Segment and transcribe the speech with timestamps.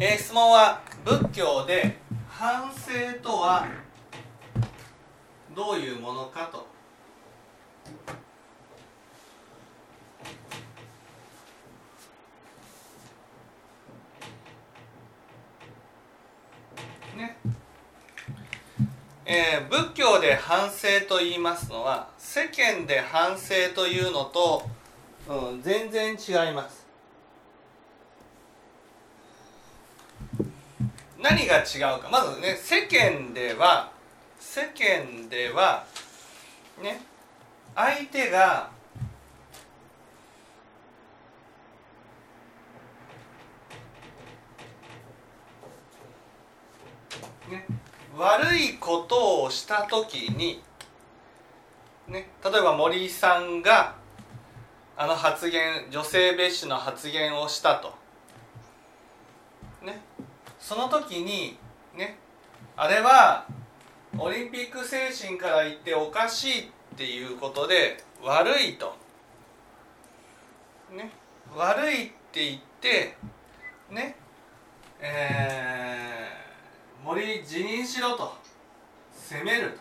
[0.00, 1.96] えー、質問は仏教で
[2.28, 3.66] 反省とは
[5.56, 6.66] どういうものかと。
[17.16, 17.36] ね。
[19.26, 24.62] えー、仏教で反省と言いますのは世間で反省というのと、
[25.28, 26.87] うん、全然違います。
[31.28, 32.08] 何が違うか。
[32.10, 33.92] まずね世間では
[34.40, 35.84] 世間では
[36.82, 37.02] ね
[37.74, 38.70] 相手が
[47.50, 47.66] ね
[48.16, 50.62] 悪いことをした時に
[52.06, 53.96] ね例えば森さんが
[54.96, 57.97] あの発言女性蔑視の発言をしたと。
[60.68, 61.56] その時に
[61.96, 62.18] ね
[62.76, 63.46] あれは
[64.18, 68.94] オリンピック精神から言っておかしいっていうことで悪いと、
[70.94, 71.10] ね、
[71.56, 73.16] 悪いって言って
[73.90, 74.16] ね
[75.00, 78.34] えー、森辞任しろと
[79.14, 79.78] 責めると。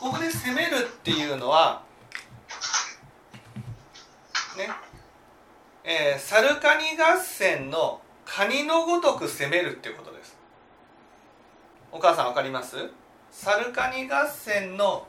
[0.00, 1.82] ここで責めるっていうのは
[4.56, 4.68] ね。
[5.84, 10.36] えー、サルカニ合戦のカニのごとく攻めるっていうことです。
[11.92, 12.90] お母さんわかります？
[13.30, 15.06] サルカニ合戦の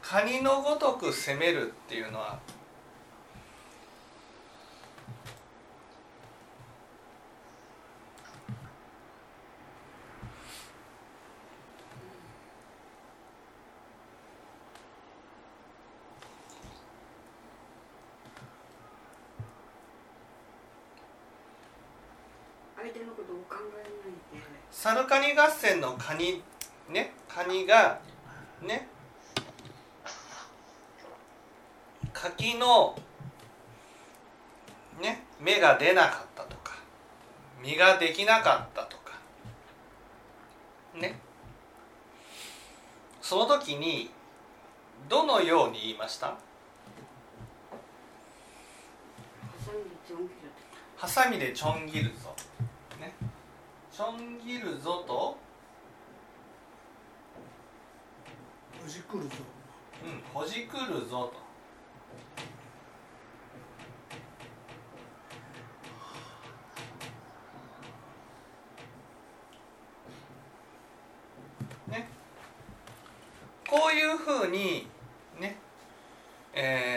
[0.00, 2.38] カニのごとく攻めるっていうのは
[24.84, 26.42] サルカニ合戦のカニ
[26.90, 28.00] ねカニが
[28.60, 28.86] ね
[32.12, 32.94] 柿の
[35.00, 36.74] ね芽が出なかったとか
[37.62, 39.12] 実ができなかったとか
[40.94, 41.18] ね。
[43.22, 44.10] その時に
[45.08, 46.36] どのように言いました？
[50.98, 52.36] ハサミでちょん切るぞ
[53.96, 55.36] ちょん切るぞと？
[58.82, 59.30] ほじくるぞ。
[60.04, 61.32] うんほじくるぞ
[71.86, 71.92] と。
[71.92, 72.08] ね。
[73.70, 74.88] こういうふうに
[75.38, 75.56] ね。
[76.52, 76.90] え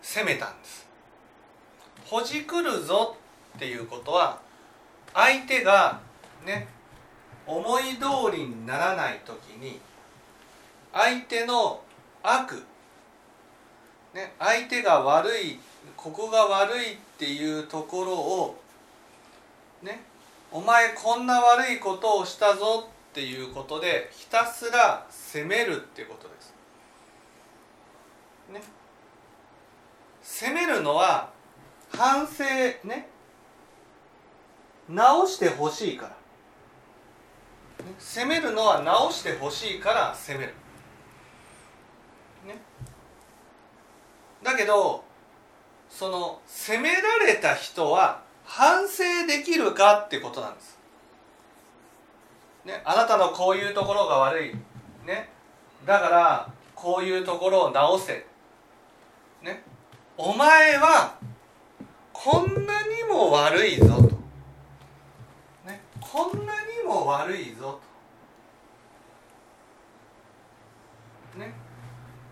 [0.00, 0.86] ー、攻めたんです。
[2.04, 3.16] ほじくるぞ
[3.56, 4.38] っていうことは
[5.14, 6.00] 相手が
[6.44, 6.68] ね
[7.46, 9.80] 思い通りにならない時に
[10.92, 11.80] 相手の
[12.22, 12.62] 悪、
[14.14, 15.58] ね、相手が悪い
[15.96, 18.60] ここが悪いっていうところを
[19.82, 20.02] ね
[20.50, 26.54] お前こんな悪いことをしたぞっていうことでひたすら責めるっていうことです。
[28.52, 28.62] ね、
[30.22, 31.30] 責めるのは
[31.90, 32.44] 反省
[32.86, 33.08] ね
[34.88, 36.22] 直してほしいから。
[37.98, 40.54] 攻めるのは直してほしいから攻める、
[42.46, 42.60] ね、
[44.42, 45.04] だけど
[45.88, 50.78] その責められた人は反省できるかってことなんです、
[52.64, 54.54] ね、あなたのこういうところが悪い、
[55.06, 55.28] ね、
[55.86, 58.26] だからこういうところを直せ、
[59.42, 59.62] ね、
[60.16, 61.16] お前は
[62.12, 64.11] こんなにも悪いぞと。
[66.12, 67.80] こんなにも悪いぞ
[71.32, 71.38] と。
[71.38, 71.54] ね。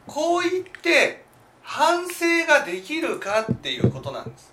[0.06, 1.25] こう言って
[1.62, 4.52] 反省ができるかっていうことなんです。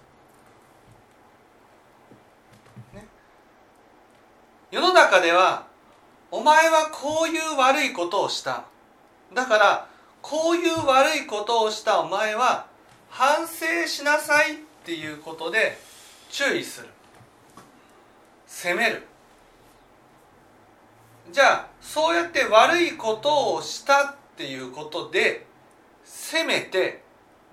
[2.93, 3.05] ね、
[4.71, 5.67] 世の中では
[6.31, 8.63] お前はこういう悪いことをした
[9.33, 9.89] だから
[10.21, 12.67] こういう悪いことをしたお前は
[13.09, 14.55] 反省しなさいっ
[14.85, 15.77] ていうことで
[16.29, 16.87] 注意する
[18.45, 19.03] 責める
[21.31, 25.45] じゃあそうやって悪いことをしたっていうことで
[26.03, 27.03] せめて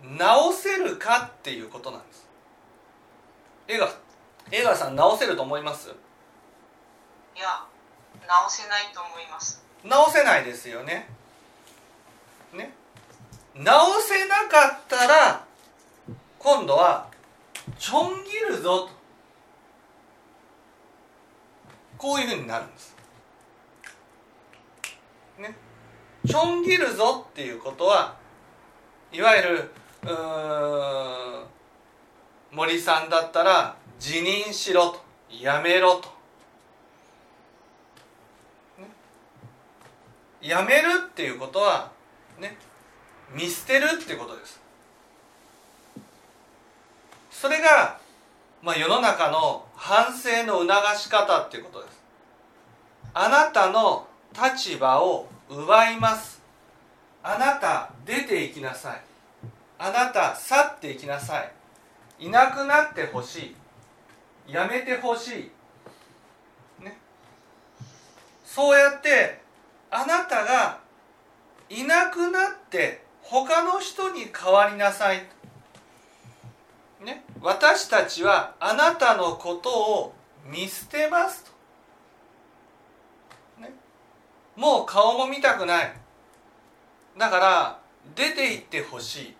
[0.03, 2.29] 直せるかっていうことなんです。
[3.69, 3.91] 江川
[4.51, 5.89] 江川さん直せると思います？
[5.89, 5.93] い
[7.41, 7.65] や
[8.29, 9.65] 直せないと思います。
[9.83, 11.09] 直せないですよね。
[12.53, 12.73] ね？
[13.55, 15.45] 直せなかったら
[16.39, 17.09] 今度は
[17.79, 18.91] ちょん切るぞと。
[21.97, 22.95] こういうふうになるんです。
[25.39, 25.57] ね、
[26.27, 28.17] ちょん切るぞっていうことは
[29.13, 29.71] いわゆる
[32.51, 35.01] 森さんだったら辞任しろと
[35.31, 36.09] やめろと、
[38.79, 38.89] ね、
[40.41, 41.91] やめるっていうことは
[42.41, 42.57] ね
[43.35, 44.61] 見捨てるってことです。
[47.31, 47.99] それが、
[48.63, 52.03] まあ、世の中の反省の促し方っていうことです。
[53.13, 56.43] あなたの立場を奪います。
[57.23, 59.01] あなた出て行きなさい。
[59.79, 61.53] あなた去っていきなさい。
[62.19, 63.55] いなくなってほし
[64.49, 64.53] い。
[64.53, 65.51] やめてほし
[66.81, 66.85] い。
[66.85, 66.99] ね。
[68.45, 69.41] そうやって
[69.91, 70.81] あなたが
[71.69, 75.27] いなくなって他の人に変わりなさい。
[77.01, 77.25] ね。
[77.41, 80.15] 私たちはあなたのことを
[80.45, 81.51] 見捨てますと、
[83.63, 83.73] ね、
[84.57, 85.93] もう顔も見たくない。
[87.19, 87.79] だから
[88.15, 89.35] 出て行ってほしい。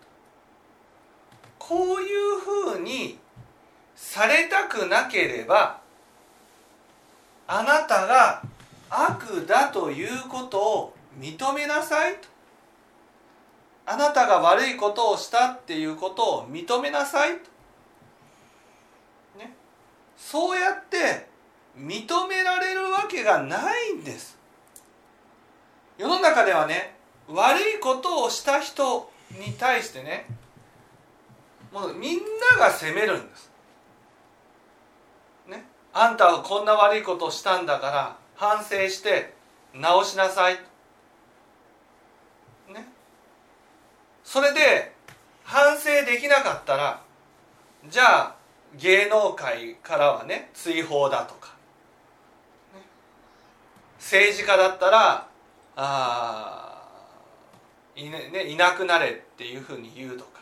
[1.59, 3.17] こういうふうに
[3.95, 5.79] されたくなければ
[7.47, 8.43] あなたが
[8.89, 12.27] 悪だということを認めなさいと。
[13.87, 17.37] あなたが悪いことをしたっていうことを認めなさいと、
[19.37, 19.55] ね、
[20.17, 21.27] そうやって
[21.77, 24.34] 認められるわけがないんです。
[25.97, 26.95] 世の中ではね
[27.27, 30.25] 悪いことをした人に対してね
[31.71, 32.19] もうみん
[32.51, 33.51] なが責めるんです。
[35.47, 39.33] ねあんたはこんな悪いことをしたんだから反省して
[39.73, 40.55] 直しなさい。
[42.73, 42.87] ね。
[44.23, 44.93] それで
[45.43, 47.01] 反省できなかったら
[47.89, 48.35] じゃあ
[48.77, 51.55] 芸能界からはね追放だとか、
[52.73, 52.81] ね、
[53.99, 55.27] 政治家だったら
[55.75, 56.87] あ
[57.95, 60.41] い,、ね、いなくなれっていうふうに言うとか。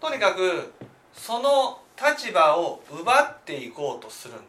[0.00, 0.72] とにかく
[1.12, 4.42] その立場を奪っていこうとするんで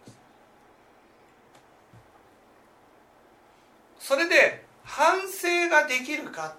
[4.00, 4.08] す。
[4.08, 6.56] それで反省ができるか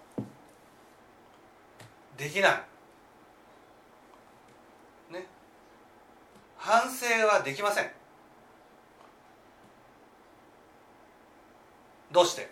[2.16, 2.48] できな
[5.10, 5.12] い。
[5.12, 5.26] ね。
[6.56, 7.90] 反省はできません。
[12.12, 12.50] どうして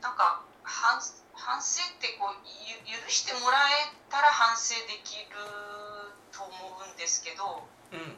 [0.00, 0.98] なんか反
[1.34, 2.34] 反省ってこう
[2.66, 5.36] ゆ許してもらえたら反省できる
[6.32, 7.62] と思うんですけど
[7.92, 8.16] うん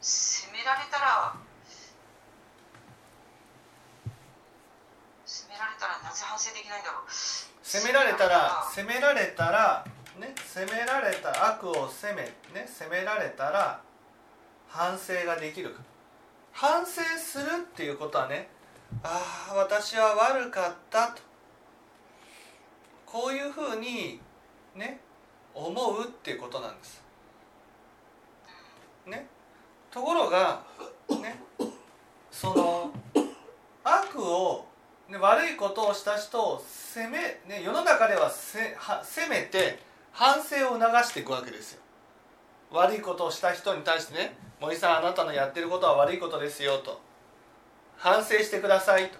[0.00, 1.34] 責められたら
[5.24, 7.10] 責められたらなぜ反省できないんだろう。
[7.62, 9.84] 責められたら責められたら
[10.18, 12.22] ね責められた悪を責め
[12.52, 13.80] ね責められたら
[14.68, 15.82] 反省ができるか。
[16.52, 18.48] 反省するっていうことはね
[19.02, 21.22] ああ私は悪かったと
[23.10, 24.20] こういうふうに
[24.74, 25.00] ね
[25.52, 27.02] 思うっていうことなんです。
[29.06, 29.26] ね、
[29.90, 30.62] ところが
[31.08, 31.40] ね
[32.30, 32.92] その
[33.82, 34.66] 悪を、
[35.08, 37.18] ね、悪いことをした人を責め、
[37.48, 39.80] ね、世の中ではせは責めて
[40.12, 41.80] 反省を促していくわけですよ。
[42.70, 47.00] 悪いことをした人に対してね「森さんあなたのやってることは悪いことですよ」と
[47.98, 49.18] 「反省してください」と、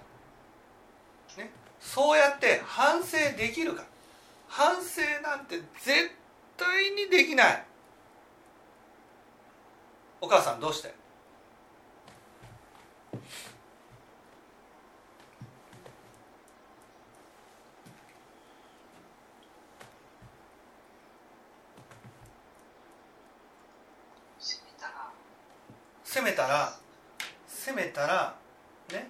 [1.36, 1.50] ね、
[1.80, 3.89] そうやって反省できるか。
[4.52, 6.10] 反省なんて絶
[6.56, 7.64] 対にできない。
[10.20, 10.92] お母さんどうして？
[24.38, 25.12] 責めたら。
[26.04, 26.76] 責めたら？
[27.46, 28.34] 責めたら？
[28.92, 29.08] ね？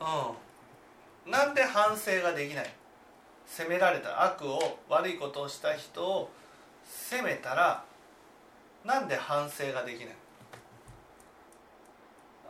[0.00, 1.32] うん。
[1.32, 2.81] なんで反省ができない？
[3.54, 6.30] 責められた悪を悪いことをした人を
[6.86, 7.84] 責めたら
[8.82, 10.14] なんで反省ができない？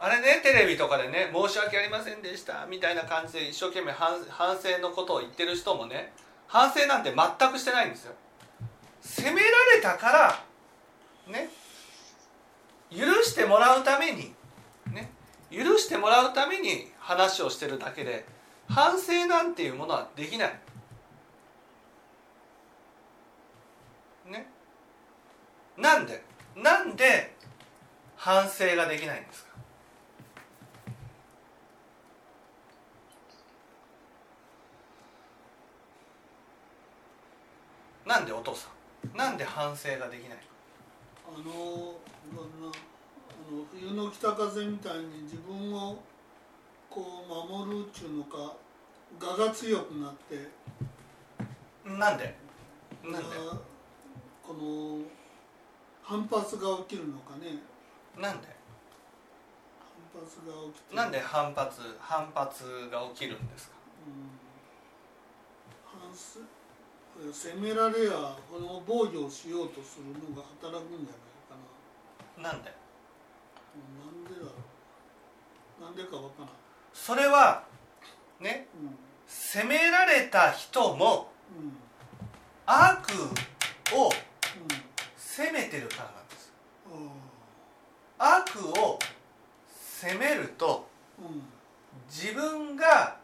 [0.01, 4.17] あれねテレビとかでね「申し訳ありませんでした」みたいな感じで一生懸命反
[4.63, 6.13] 省のことを言ってる人もね
[6.47, 8.15] 反省なんて全くしてないんですよ。
[9.01, 10.41] 責められたから
[11.27, 11.51] ね
[12.91, 14.33] 許してもらうために
[14.93, 15.11] ね
[15.51, 18.25] 許してもらうために話をしてるだけで
[18.69, 20.55] 反省なんていうものはできない。
[25.83, 26.23] なんで
[26.57, 27.35] なんで
[28.15, 29.51] 反省ができないんですか？
[38.07, 38.69] なんでお父さ
[39.13, 39.17] ん？
[39.17, 40.39] なんで反省ができない
[41.27, 41.97] あの
[43.73, 46.01] 冬の北風みたいに自分を
[46.89, 48.55] こう守るっちゅうのか
[49.21, 50.49] 我が強くなって。
[51.85, 52.37] なんで？
[53.03, 53.37] なんで？
[53.51, 53.59] あ
[54.47, 54.99] この
[56.13, 57.57] 反発が起きるのかね。
[58.21, 58.49] なんで？
[60.13, 63.77] 反発が起きてなんで反発反発が起きるんですか？
[64.07, 64.29] うん。
[66.11, 66.41] 反す
[67.33, 71.57] 責められやこの防御をしようとするのが働くんじゃないか
[72.43, 72.51] な。
[72.51, 72.75] なんで？
[73.75, 74.53] うんなんでだろ
[75.81, 75.83] う。
[75.83, 76.49] なんでかわからん。
[76.93, 77.65] それは
[78.39, 78.69] ね？
[78.79, 78.95] うん。
[79.27, 81.73] 責められた人もうん。
[82.67, 83.09] 悪
[83.95, 84.11] をうん
[85.37, 86.53] 責めてるからなんです。
[88.19, 88.99] あ悪を
[89.67, 90.87] 責めると
[92.11, 93.17] 自分が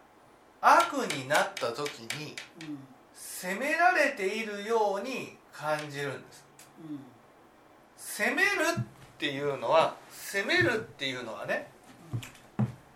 [0.61, 2.79] 悪になった時にうん。
[3.15, 6.45] 責められているように感じるんです。
[6.81, 7.01] うん
[7.97, 8.49] 責める
[8.81, 8.85] っ
[9.19, 11.69] ていうのは責めるっていうのはね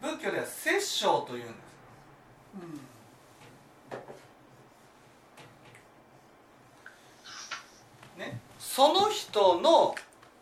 [0.00, 1.52] 仏教では殺生というんです
[8.16, 8.40] うんね
[8.74, 9.94] その人の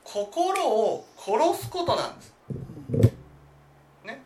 [0.05, 2.33] 心を殺すことなんです。
[4.05, 4.23] ね。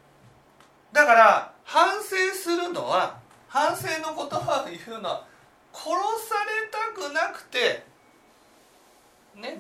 [0.93, 3.17] だから反省するのは
[3.49, 5.27] 反省の言葉を言うのは
[5.73, 5.89] 殺
[6.29, 7.87] されたくなくて
[9.37, 9.59] ね。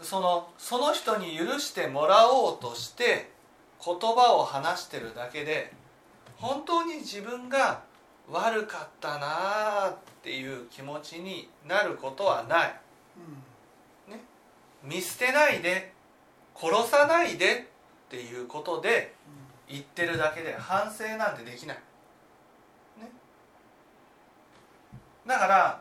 [0.00, 3.32] そのその人に許してもらおうとして
[3.84, 5.72] 言葉を話してるだけで
[6.36, 7.82] 本当に自分が
[8.30, 9.26] 悪かったな
[9.86, 12.83] あっていう気持ちになることはない。
[14.84, 15.92] 見捨てないで
[16.54, 17.66] 殺さないで
[18.06, 19.14] っていうことで
[19.68, 21.76] 言ってるだけで反省なんてできない、
[23.00, 23.10] ね、
[25.26, 25.80] だから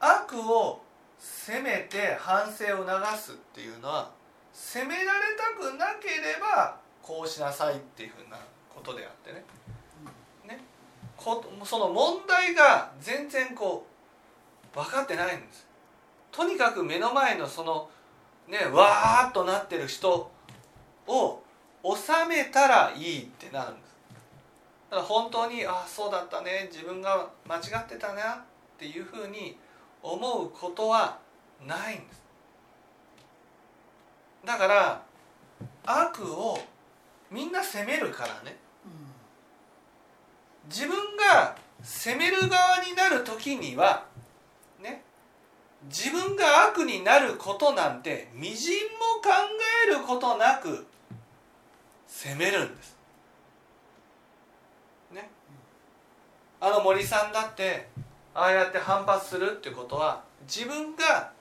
[0.00, 0.80] 悪を
[1.18, 4.10] 責めて反省を促すっていうのは
[4.52, 8.38] 責められたくなければこうしなさいっていうふうな
[8.72, 9.44] ことであってね。
[10.46, 10.60] ね。
[11.16, 13.84] こその問題が全然こ
[14.72, 15.67] う分かってないんです
[16.32, 17.88] とにかく目の前のその
[18.46, 20.30] ねわーっとなってる人
[21.06, 21.42] を
[21.84, 23.96] 収めたらいいってなるんです。
[24.90, 26.68] だから本当にああそうだったね。
[26.72, 28.36] 自分が間違ってたなっ
[28.78, 29.58] ていうふうに
[30.02, 31.18] 思うことは
[31.66, 32.22] ないんです。
[34.44, 35.02] だから
[35.84, 36.58] 悪を
[37.30, 38.56] みんな責めるからね。
[40.68, 44.07] 自分が責める側になる時にはね
[45.88, 49.30] 自分が悪になることなんてみじんも考
[49.86, 50.86] えることなく
[52.06, 52.96] 責めるんです。
[55.12, 55.30] ね。
[56.60, 57.88] あの森さんだって
[58.34, 61.32] ああやって反発するってことは自分が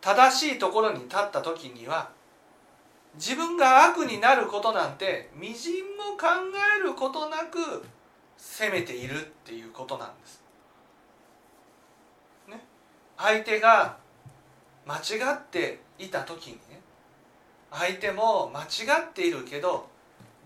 [0.00, 2.10] 正しいところに立った時には
[3.14, 6.26] 自分が悪になることなんてみじんも考
[6.78, 7.84] えることなく
[8.36, 10.41] 責めているっていうことなんです。
[13.22, 13.96] 相手が
[14.84, 15.00] 間違
[15.32, 16.80] っていた時にね
[17.70, 18.66] 相手も間違
[19.10, 19.88] っているけど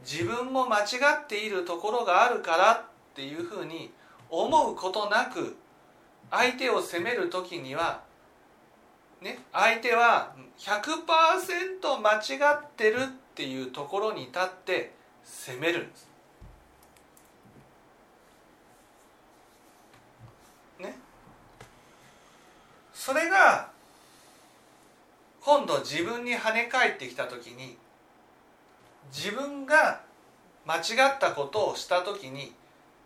[0.04, 0.84] 自分も間違
[1.24, 2.82] っているところがあるからっ
[3.14, 3.90] ていうふうに
[4.28, 5.56] 思うことなく
[6.30, 8.02] 相手を責める時には
[9.22, 14.92] ね相手は100%間違ってるっていうところに立って
[15.24, 16.08] 責めるんです。
[20.78, 20.98] ね
[23.06, 23.68] それが
[25.40, 27.78] 今度自分に跳ね返ってきた時に
[29.14, 30.00] 自分が
[30.66, 30.78] 間違
[31.14, 32.52] ったことをした時に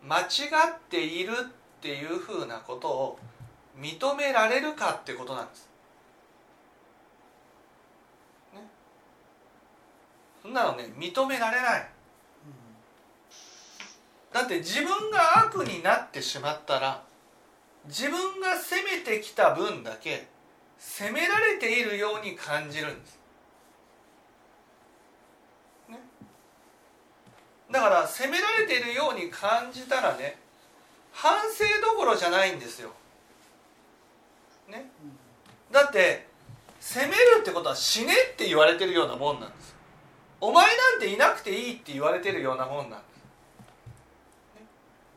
[0.03, 3.19] 間違っているっていうふうなことを
[3.79, 5.69] 認められるかってことなんです。
[8.55, 8.61] ね、
[10.41, 11.89] そんなのね認められない。
[14.33, 17.10] だって自分が悪になってしまったら
[17.87, 20.29] 自分が責めてきた分だけ
[20.79, 23.19] 責められているように感じるんです。
[25.89, 25.99] ね、
[27.71, 30.39] だから責められているように感じたらね
[31.13, 32.91] 反省どころじゃないんですよ。
[34.69, 34.91] ね、
[35.71, 36.29] だって
[36.79, 39.75] 責めるってことは死ねって言われてるようなもんなんです。
[40.41, 43.17] お前なんていなくていいって言われてるようなもんなんです。
[44.61, 44.67] ね、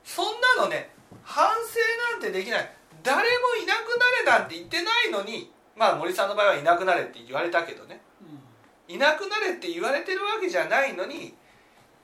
[0.03, 0.92] そんなのね
[1.33, 1.79] 反省
[2.11, 2.71] なんてできない。
[3.01, 3.23] 誰も
[3.55, 8.01] いなくなれなんて言ってないのにまあ森さんの場合はいなくなれって言われたけどね。
[8.21, 8.95] うん。
[8.95, 11.33] いなくなれって言われてるわけじゃないのに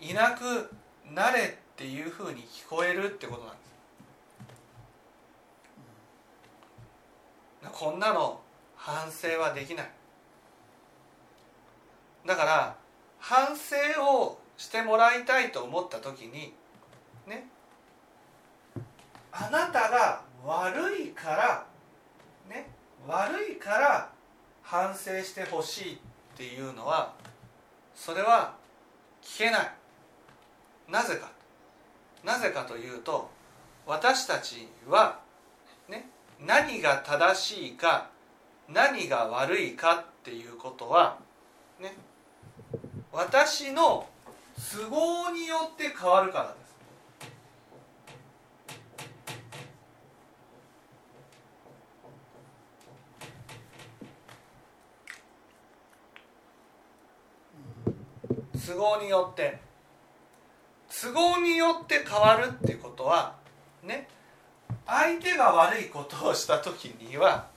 [0.01, 0.71] いなく
[1.13, 3.69] なれっていうふうに聞こえるってことなんです。
[7.71, 8.41] こんなの
[8.75, 9.91] 反省はできない。
[12.25, 12.75] だから
[13.19, 16.55] 反省をしてもらいたいと思った時に
[17.27, 17.47] ね
[19.31, 21.65] あなたが悪いから
[22.49, 22.69] ね
[23.07, 24.09] 悪いから
[24.61, 25.97] 反省してほしいっ
[26.37, 27.13] ていうのは
[27.95, 28.53] それは
[29.21, 29.71] 聞けない。
[30.89, 31.29] なぜか。
[32.23, 33.29] なぜかというと
[33.85, 35.19] 私たちは
[35.87, 36.09] ね
[36.45, 38.09] 何が正しいか
[38.67, 41.17] 何が悪いかっていうことは
[41.79, 41.95] ね
[43.11, 44.07] 私の
[44.71, 46.68] 都合によって変わるからです。
[58.69, 59.57] 都合によって。
[61.01, 63.35] 都合によって変わるっていうことは
[63.83, 64.07] ね
[64.87, 67.47] 相手が悪いことをした時には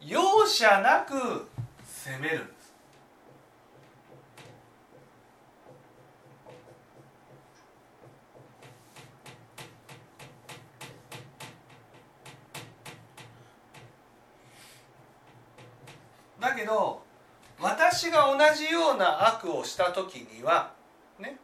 [0.00, 1.48] 容赦なく
[1.84, 2.74] 責めるんです。
[16.40, 17.09] だけど
[17.60, 20.72] 私が同じような悪をした時には
[21.18, 21.36] ね。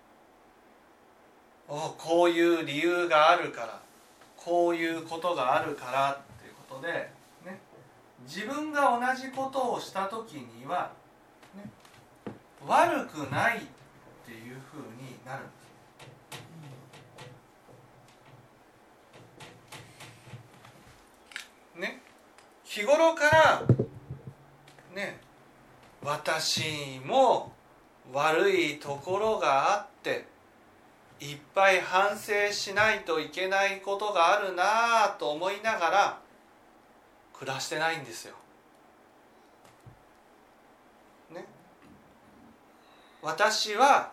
[1.68, 3.80] おこういう理由があるから
[4.36, 7.10] こういうことがあるからっていうことで、
[7.44, 7.58] ね、
[8.24, 10.92] 自分が同じことをした時には、
[11.54, 11.68] ね、
[12.66, 13.60] 悪くないっ
[14.24, 15.42] ていうふうになる。
[15.42, 15.46] ん
[21.80, 21.92] です。
[21.92, 22.00] ね、
[22.64, 23.62] 日頃から
[24.94, 25.25] ね。
[26.06, 27.52] 私も
[28.12, 30.24] 悪いところがあって
[31.18, 34.62] いっぱい反省しないといけないことがあるな
[35.06, 36.18] あと思いながら
[37.32, 38.36] 暮らしてないんですよ。
[41.34, 41.44] ね。
[43.20, 44.12] 私は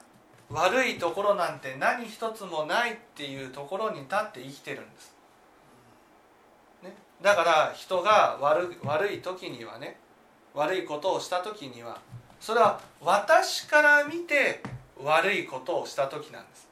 [0.50, 5.16] 悪いところなんて何一つもないっていうところに立って生きてるんです。
[6.82, 10.00] ね、だから人が悪悪い時にはね
[10.54, 12.00] 悪いことをした時には
[12.40, 14.62] それは私から見て
[15.02, 16.68] 悪いことをした時なんです。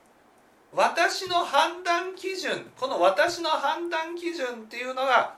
[0.74, 5.36] 私の判断基準この私の判断基準っていうのが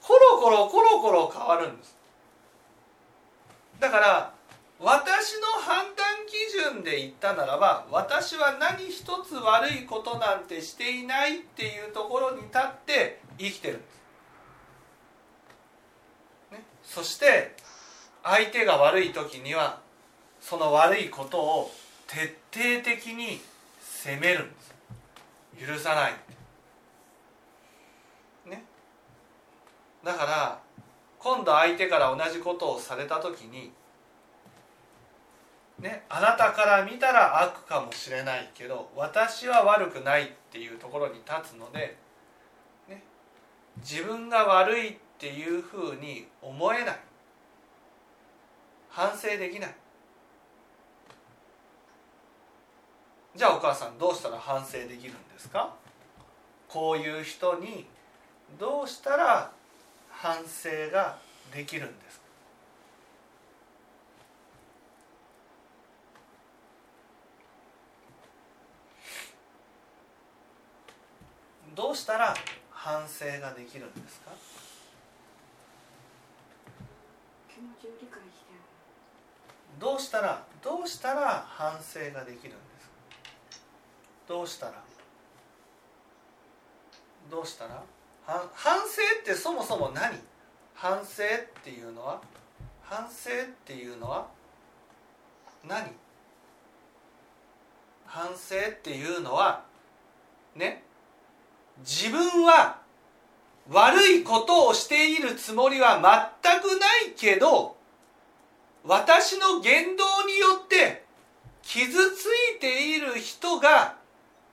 [0.00, 1.96] コロコロコロコロ変わるんです。
[3.80, 4.34] だから
[4.80, 13.84] 私の判断基準で言ったならば私は何一つ悪いことなんてしていないっていうところに立って生きてるんで
[16.50, 17.54] す、ね、そして
[18.24, 19.78] 相手が悪い時には
[20.40, 21.70] その悪いことを
[22.06, 23.40] 徹底的に
[23.80, 24.74] 責めるんです。
[25.66, 26.12] 許さない。
[28.50, 28.64] ね。
[30.02, 30.58] だから
[31.18, 33.72] 今度相手から同じことをされた時に
[35.78, 41.96] ねあなたから見たら悪かもしれないけど私は悪くないっていうところに立つので、
[42.88, 43.02] ね、
[43.78, 46.98] 自分が悪いっていうふうに思えない。
[48.94, 49.74] 反省できない。
[53.34, 55.74] じゃあお母さんどうしたら反省できるんですか？
[56.68, 57.88] こういう人に
[58.56, 59.50] どうしたら
[60.08, 61.18] 反省が
[61.52, 62.24] できるんですか？
[71.74, 72.32] どうしたら
[72.70, 74.30] 反省ができるんですか？
[77.52, 78.43] 気持ちを理解して。
[79.78, 83.60] どうしたらどうしたら反省ができるんです
[84.26, 84.72] どうしたら？
[87.30, 87.82] どうしたら？
[88.26, 90.18] 反省ってそもそも何？
[90.74, 92.20] 反省っていうのは？
[92.82, 94.26] 反省っていうのは？
[95.66, 95.92] 何？
[98.06, 99.64] 反省っていうのは？
[100.54, 100.84] ね？
[101.80, 102.78] 自分は
[103.70, 106.00] 悪いことをしているつもりは
[106.42, 107.73] 全くないけど
[108.84, 111.04] 私の言動によって
[111.62, 113.96] 傷ついている人が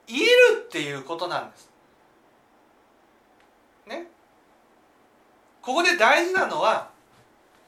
[0.07, 0.25] いる
[0.65, 1.69] っていうことなんです。
[3.87, 4.07] ね。
[5.61, 6.89] ここで大事なのは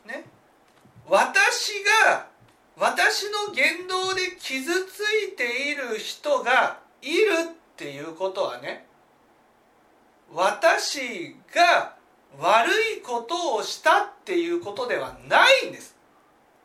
[0.06, 0.23] ね
[1.08, 2.28] 私が
[2.78, 7.15] 私の言動で傷ついている人がいる
[7.52, 8.86] っていうことはね
[10.34, 11.95] 私が
[12.39, 15.93] 悪いことをしたっていうことではないんです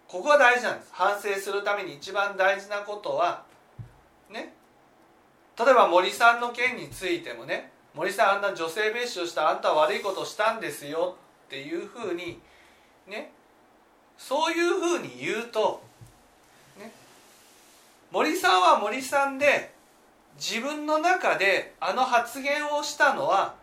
[0.08, 0.90] ここが大事なんです。
[0.92, 3.44] 反省するために一番大事なことは
[4.30, 4.54] ね。
[5.58, 11.16] 例えば森さんの件についてもね森さんあんな女性蔑視をしたあんたは悪いことしたんですよ
[11.46, 12.40] っていうふうに
[13.06, 13.32] ね。
[14.16, 15.80] そういうふうに言うと、
[16.78, 16.90] ね、
[18.10, 19.72] 森さんは森さんで
[20.36, 23.54] 自分の中であの発言をしたのは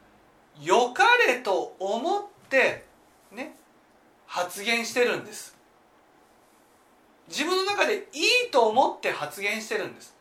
[0.61, 2.85] 良かれと思って
[3.31, 3.55] ね。
[4.27, 5.54] 発言してるんです。
[7.27, 10.15] 自分の中でいいと思って発言してるんです。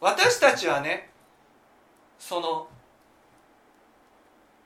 [0.00, 1.10] 私たちはね
[2.18, 2.68] その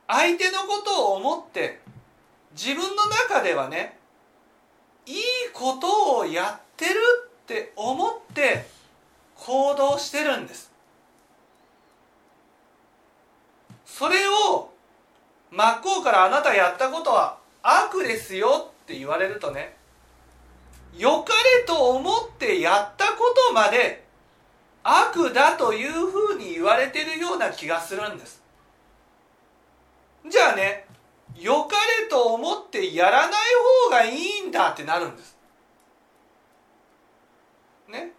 [0.07, 1.81] 相手のことを思って
[2.53, 3.99] 自分の中ではね
[5.07, 5.17] いい
[5.53, 6.95] ことをやってる
[7.27, 8.67] って思って
[9.37, 10.73] 行動してるんです。
[13.85, 14.71] それを
[15.51, 19.77] 真っ向からあなたやったことは悪ですよって言われるとね
[20.97, 24.05] 良かれと思ってやったことまで
[24.83, 28.43] 悪だというふうに言われてるような気がするんです。
[30.31, 30.87] じゃあね
[31.37, 33.31] 良かれと思ってやらない
[33.87, 35.37] 方がいいんだってなるんです。
[37.89, 38.13] ね。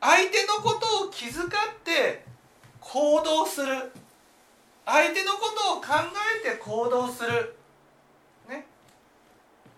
[0.00, 1.48] 相手のことを気遣っ
[1.82, 2.24] て
[2.80, 3.92] 行動する。
[4.84, 5.86] 相手のことを考
[6.44, 7.56] えて行動する。
[8.48, 8.66] ね。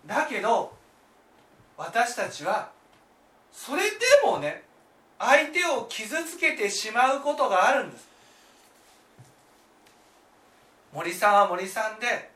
[0.05, 0.78] だけど
[1.79, 2.69] 私たちは
[3.51, 4.63] それでもね
[5.17, 8.07] 相手を傷つけてしまうことがあるんです
[10.93, 12.29] 森さんは森さんで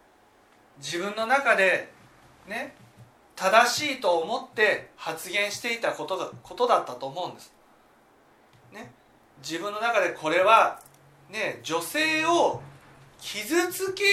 [0.79, 1.91] 自分の中で
[2.47, 2.73] ね
[3.35, 7.51] 正しいと思って発言していたことだことだったと思うんです。
[8.71, 8.91] ね、
[9.41, 10.79] 自分の中でこれは、
[11.29, 12.61] ね、女性を
[13.19, 14.09] 傷つけよ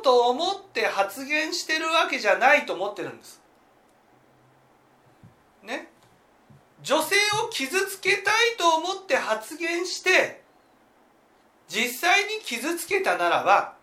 [0.00, 3.44] うと思って発言してるわけじゃないと思ってるんです。
[5.62, 5.88] ね、
[6.84, 7.16] 女性
[7.46, 10.42] を傷つけたいと思って発言して
[11.66, 13.74] 実際に傷つけたならば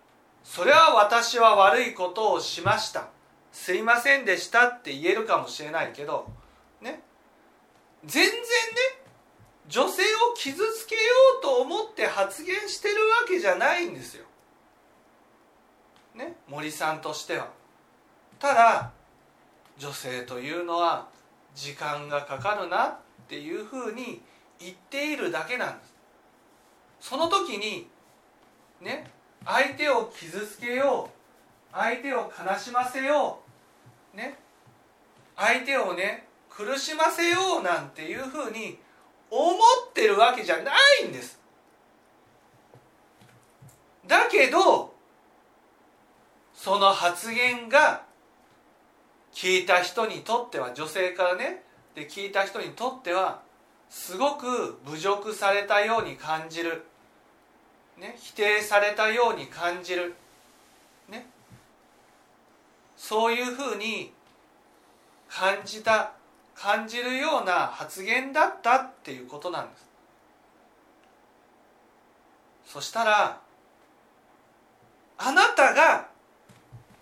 [0.43, 3.07] それは私は悪いことをしました
[3.51, 6.27] すいませんでしたって言えるかもしれないけど
[6.79, 7.01] ね
[8.05, 8.41] 全然ね
[9.67, 11.01] 女性を傷つけよ
[11.39, 14.25] うと思って発言してるわけじゃないんですよ。
[16.13, 17.47] ね森さんとしては。
[18.37, 18.91] ただ
[19.77, 21.07] 女性というのは
[21.55, 24.21] 時間がかかるなっていうふうに
[24.59, 25.93] 言っているだけなんです。
[26.99, 27.87] その時に
[28.79, 29.09] ね
[29.43, 33.39] 相手を傷つけよう相手を悲しませよ
[34.13, 34.37] うね
[35.35, 38.77] 相手をね苦しませようなんていうふうに
[39.31, 39.57] 思
[39.89, 41.39] ってるわけじゃないんです
[44.07, 44.93] だけど
[46.53, 48.03] その発言が
[49.33, 51.63] 聞いた人にとっては女性からね
[51.95, 53.41] で聞いた人にとっては
[53.89, 56.83] すごく侮辱されたように感じる。
[57.97, 60.15] ね、否定されたように感じる、
[61.07, 61.27] ね、
[62.97, 64.11] そういうふうに
[65.29, 66.13] 感じた
[66.55, 69.85] 感じるような発言だったっていうことなんです。
[72.65, 73.39] そしたら
[75.17, 76.07] あなたが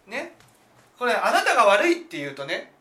[0.07, 0.33] ね
[0.99, 2.73] これあなたが悪いっていうとね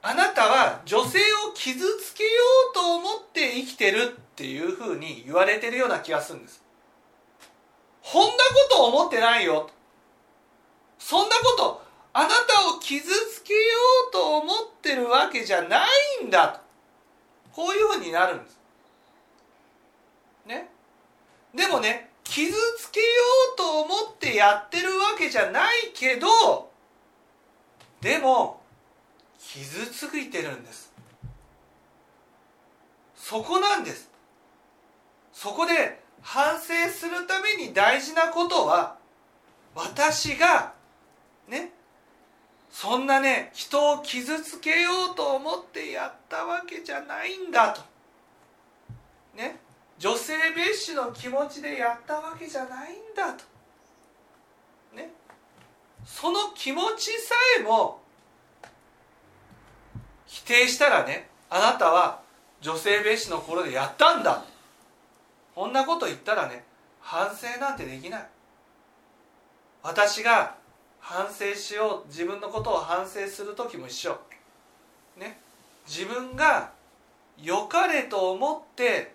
[0.00, 2.30] あなたは女性を傷つけよ
[2.70, 6.62] うと思って生きてるっていうふうに言われてるような気がするんです。
[8.04, 8.36] こんなこ
[8.70, 9.68] と思ってないよ。
[10.98, 13.60] そんなことあなたを傷つけよ
[14.08, 15.84] うと思ってるわけじゃな
[16.20, 16.60] いんだ。
[17.52, 18.58] こういうふうになるんです。
[20.46, 20.68] ね。
[21.54, 23.06] でもね傷つけよ
[23.54, 26.71] うと思ってやってるわけじゃないけど
[28.02, 28.60] でも
[29.38, 30.92] 傷ついてるんです。
[33.14, 34.10] そこなんです。
[35.32, 38.96] そこで反省するために大事なことは
[39.74, 40.74] 私が
[41.48, 41.72] ね
[42.70, 47.82] そんなね人を傷つけようと思ってやったわけじゃないんだと。
[49.36, 49.60] ね
[49.98, 53.51] 女性蔑視の気持ちでやったわけじゃないんだと。
[56.04, 58.00] その気持ちさえも
[60.26, 62.20] 否定したらねあなたは
[62.60, 64.44] 女性蔑視の頃でやったんだ。
[65.54, 66.64] こんなこと言ったらね
[67.00, 68.26] 反省なんてできない。
[69.82, 70.54] 私が
[71.00, 74.18] 反省しよう自分のことを反省する時も一緒。
[75.18, 75.40] ね。
[75.86, 76.70] 自分が
[77.36, 79.14] 良かれと思って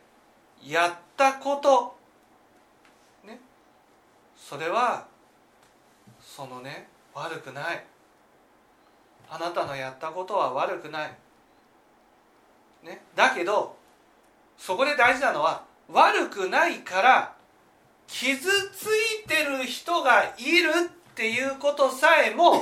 [0.61, 1.95] やったこと。
[3.25, 3.39] ね。
[4.35, 5.07] それは
[6.37, 7.83] そのね悪くない。
[9.27, 11.11] あなたのやったことは悪くない、
[12.85, 13.75] ね、だけど
[14.55, 17.33] そこで大事なのは悪くないから
[18.05, 18.83] 傷つ
[19.23, 20.69] いてる人がいる
[21.11, 22.61] っていうことさえも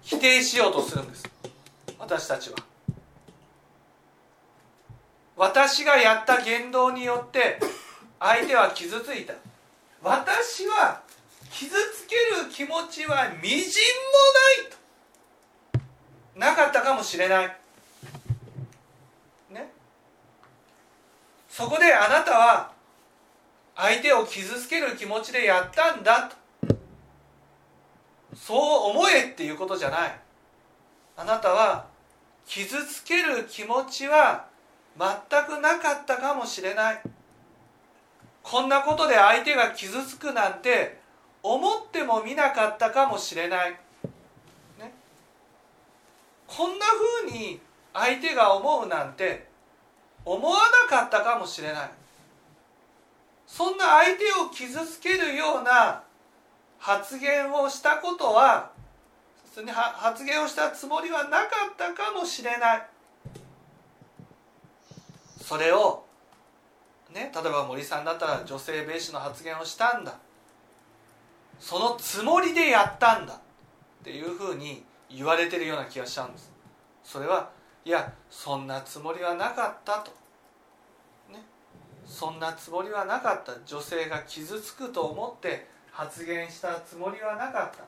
[0.00, 1.28] 否定しようとするんです。
[1.98, 2.56] 私たちは。
[5.36, 7.58] 私がやった言動によって
[8.20, 9.34] 相手は傷ついた。
[10.02, 11.07] 私は
[11.50, 15.80] 傷つける気持ちはみじんもないと。
[16.36, 17.56] なかったかもしれない。
[19.50, 19.70] ね？
[21.48, 22.72] そこであなたは
[23.74, 26.36] 相手を傷つける気持ちでやったんだと。
[28.36, 30.20] そう思えっていうことじゃない。
[31.16, 31.86] あなたは
[32.46, 34.46] 傷つける気持ちは
[34.98, 37.00] 全くなかったかもしれない。
[38.42, 40.97] こんなことで相手が傷つくなんて
[41.42, 44.92] 思ってもみなかったかもしれない、ね、
[46.46, 47.60] こんなふうに
[47.92, 49.46] 相手が思うなんて
[50.24, 50.58] 思わ
[50.90, 51.90] なかったかもしれない。
[53.46, 56.02] そんな相手を傷つけるような
[56.78, 58.70] 発言をしたことは
[59.94, 62.86] 発言をしたつもりはなかったかもしれない。
[65.40, 66.04] それを
[67.10, 70.18] ね例えば森さんだったら女性蔑視の発言をしたんだ。
[71.58, 73.38] そのつもりでやったんだっ
[74.04, 76.52] ていうふうに言われてるような気がしちゃうんです。
[77.02, 77.50] それは
[77.84, 80.10] いやそんなつもりはなかったと。
[81.32, 81.42] ね。
[82.06, 83.52] そんなつもりはなかった。
[83.64, 87.84] 女性が傷つくと思って発言したつもりはなかった。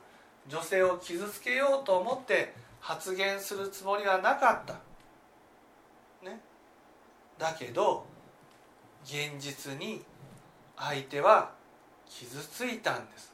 [0.47, 4.73] 女性を傷つけようと思って発言するつもりはなかった。
[6.25, 6.39] ね。
[7.37, 8.05] だけど
[9.03, 10.01] 現実に
[10.75, 11.51] 相手は
[12.09, 13.30] 傷ついたんです。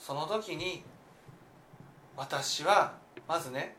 [0.00, 0.82] その時に
[2.16, 2.94] 私は
[3.28, 3.76] まずね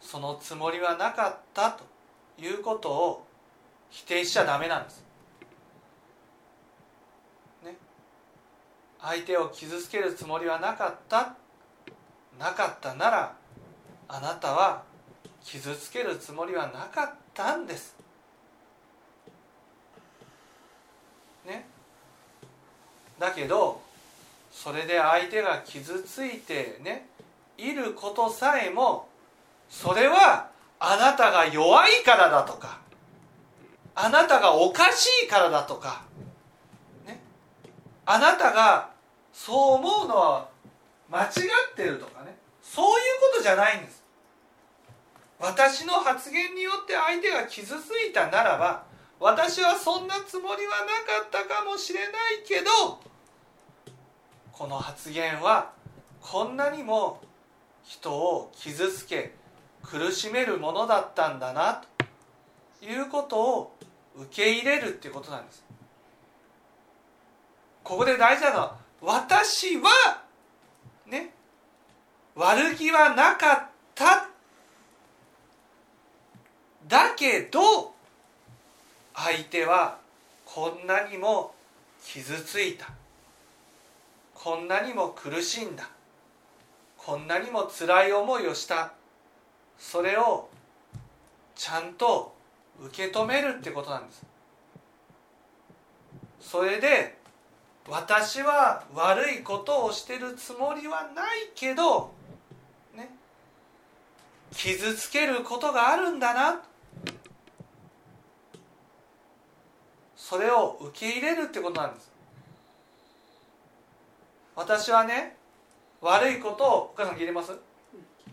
[0.00, 1.84] そのつもりはなかったと
[2.42, 3.26] いうことを
[3.90, 5.04] 否定しちゃダメなんです。
[7.64, 7.76] ね、
[9.00, 11.36] 相手を傷つけるつもりはなかった
[12.38, 13.36] なかったなら
[14.08, 14.82] あなたは
[15.42, 17.96] 傷つけるつもりはなかったんです。
[21.46, 21.66] ね、
[23.18, 23.87] だけど
[24.60, 27.06] それで相手が傷ついてね
[27.56, 29.06] いることさえも
[29.70, 30.48] それは
[30.80, 32.80] あなたが弱いからだとか
[33.94, 36.02] あなたがおかしいからだとか、
[37.06, 37.20] ね、
[38.04, 38.90] あなたが
[39.32, 40.48] そう思うのは
[41.08, 41.30] 間違っ
[41.76, 42.94] てるとかねそういう
[43.32, 44.02] ことじゃないんです。
[45.38, 48.82] 私の発言によって相手が傷ついたならば
[49.20, 50.86] 私はそんなつもりはな
[51.22, 52.10] かったかもしれない
[52.44, 53.08] けど
[54.58, 55.70] この発言は
[56.20, 57.20] こんなにも
[57.84, 59.32] 人を傷つけ
[59.84, 61.80] 苦しめるものだったんだな
[62.80, 63.76] ということを
[64.16, 65.64] 受け入れるっていうことなんです。
[67.84, 69.88] ここで大事なのは私は
[71.06, 71.32] ね
[72.34, 74.28] 悪気はなかった。
[76.88, 77.94] だけど
[79.14, 79.98] 相手は
[80.44, 81.54] こんなにも
[82.02, 82.97] 傷ついた。
[84.48, 85.90] こんなにも苦しんだ。
[86.96, 88.94] こんなにも辛い思いをした。
[89.76, 90.48] それを
[91.54, 92.34] ちゃんと
[92.80, 94.24] 受け止めるってことなんです。
[96.40, 97.18] それで
[97.90, 102.10] 私は悪いことをしてるつもりはないけど
[102.96, 103.10] ね。
[104.54, 106.62] 傷つけることがあるんだな。
[110.16, 112.17] それを受け入れるってことなんです。
[114.58, 115.36] 私はね
[116.00, 117.52] 悪いことをお母さん聞いてます？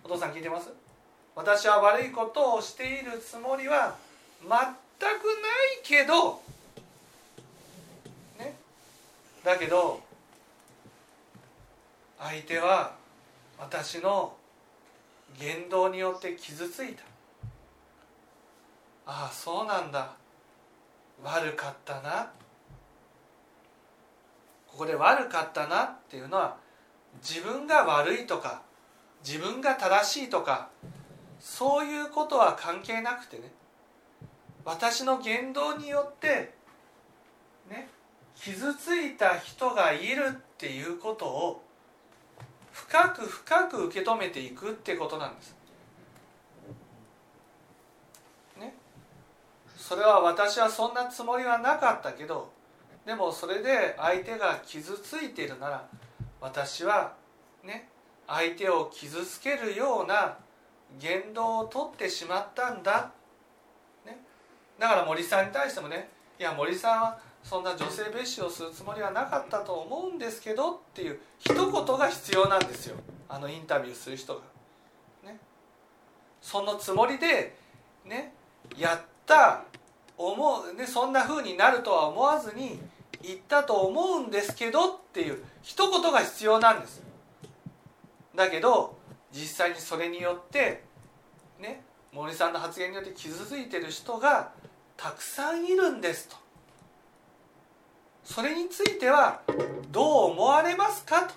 [0.04, 0.72] お父さん聞いてます？
[1.36, 3.96] 私は悪いことをしているつもりは
[4.42, 4.66] 全くない
[5.84, 6.42] けど
[8.40, 8.56] ね？
[9.44, 10.02] だけど
[12.18, 12.96] 相手は
[13.60, 14.36] 私の
[15.40, 17.04] 言動によって傷ついた。
[19.06, 20.16] ああそうなんだ。
[21.24, 22.32] 悪かったな。
[24.76, 26.58] ここで悪かったなっていうのは
[27.24, 28.62] 自分が悪いとか
[29.26, 30.68] 自分が正しいとか
[31.40, 33.54] そういうことは関係なくてね
[34.66, 36.54] 私の言動によって
[37.70, 37.88] ね
[38.36, 41.64] 傷ついた人がいるっていうことを
[42.74, 45.56] 深く深く受け止めていくってことなんです。
[48.60, 48.76] ね、
[49.78, 52.55] それは私はそんなつもりはなかったけど
[53.06, 55.88] でもそれで相手が傷ついているなら
[56.42, 57.14] 私は
[57.64, 57.90] ね
[58.28, 60.38] 相手を傷つけるような
[61.00, 63.12] 言動をとってしまったんだ、
[64.06, 64.18] ね、
[64.80, 72.98] だから森さんに対してもねいや森さんはそんな女性蔑視をするつもりはなかったと思うんですけどっていう一言が必要なんですよ。
[73.30, 74.42] あのインタビューする人が。
[75.24, 75.38] ね、
[76.42, 77.56] そのつもりで
[78.04, 78.34] ね
[78.76, 79.64] やった
[80.18, 82.80] 思う、ね、そんな風になるとは思わずに
[83.26, 87.02] 言ったと思うんですけどっていう一言が必要なんです。
[88.36, 88.98] だけど
[89.32, 90.84] 実際にそれによって
[91.60, 94.52] ね森さんの発言によって傷ついてる人が
[94.98, 96.36] たくさんいるんですと。
[98.24, 99.42] それについては
[99.92, 101.34] どう思われますかと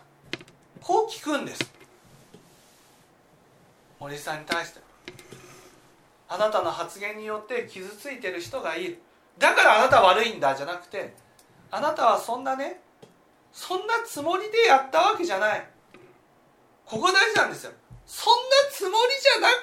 [0.80, 1.60] こう聞くんです。
[4.00, 4.80] 森さんに対して。
[6.28, 8.98] あなたの発言によって傷ついてる人がいる。
[9.38, 11.14] だからあなた悪いんだじゃなくて
[11.70, 12.80] あなたはそんなね
[13.52, 15.66] そんなつもりでやったわけじゃない。
[16.84, 17.72] ここ大事なんですよ。
[18.06, 18.40] そんな
[18.72, 19.54] つもりじゃなか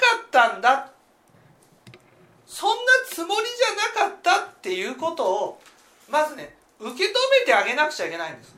[0.50, 0.92] ったんだ。
[2.46, 2.76] そんな
[3.10, 5.62] つもりじゃなかったっていうことを
[6.10, 7.08] まずね受け止
[7.40, 8.56] めてあげなくちゃいけないんです。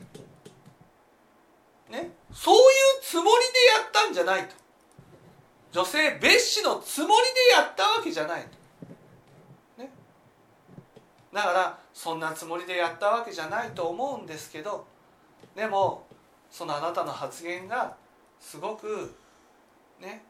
[1.88, 2.60] ね、そういう
[3.02, 4.54] つもりでやったんじゃないと。
[5.72, 7.12] 女性蔑視のつもり
[7.54, 8.48] でやったわけじゃないと、
[11.32, 14.86] だからそんなつもりでやったわけじゃないと思うんですけど
[15.54, 16.06] でも
[16.50, 17.96] そのあなたの発言が
[18.40, 19.14] すごく
[20.00, 20.22] ね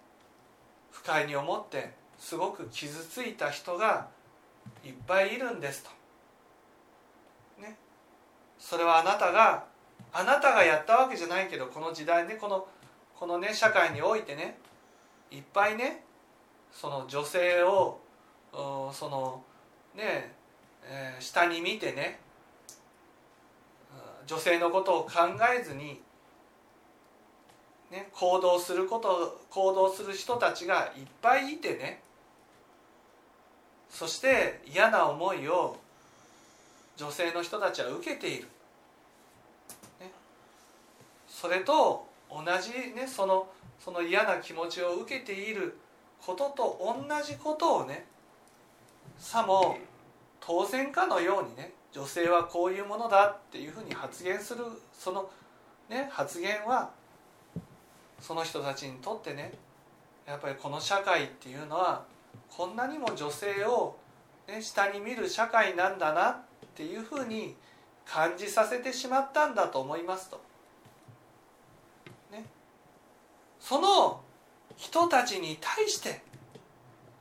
[0.90, 4.08] 不快に思ってすごく傷ついた人が
[4.84, 5.90] いっぱいいるんですと。
[7.62, 7.76] ね、
[8.58, 9.64] それはあなたが
[10.12, 12.66] あなたがやったわけじゃないけどこの時代ねこの
[13.14, 14.58] このね社会においてね
[15.30, 16.02] いっぱいね
[16.72, 18.00] その女性を
[18.52, 19.42] その
[19.98, 20.32] ね、
[20.88, 22.20] えー、下に見てね
[24.26, 25.10] 女性のことを考
[25.58, 26.00] えずに
[27.90, 32.02] ね、行動すること行動する人たちがいっぱいいてね
[33.88, 35.78] そして嫌な思いを
[36.96, 38.42] 女性の人たちは受けている、
[40.00, 40.10] ね、
[41.26, 43.48] それと同じねその
[43.80, 45.78] その嫌な気持ちを受けている
[46.20, 48.04] ことと同じことをね
[49.18, 49.78] さも
[50.48, 54.64] 当然かのようにね女性はこういうものだっていうふうに発言する
[54.98, 55.28] その、
[55.90, 56.88] ね、発言は
[58.18, 59.52] その人たちにとってね
[60.26, 62.02] やっぱりこの社会っていうのは
[62.48, 63.98] こんなにも女性を、
[64.46, 66.36] ね、下に見る社会なんだなっ
[66.74, 67.54] ていうふうに
[68.06, 70.40] 感じさせてしまったんだと思いますと。
[72.32, 72.46] ね、
[73.60, 74.22] その
[74.78, 76.22] 人たちに対して、